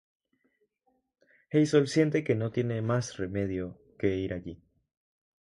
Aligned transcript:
Hazel 1.51 1.87
siente 1.87 2.23
que 2.23 2.33
no 2.33 2.49
tiene 2.51 2.81
más 2.81 3.17
remedio 3.17 3.77
que 3.99 4.17
ir 4.17 4.33
allí. 4.33 4.59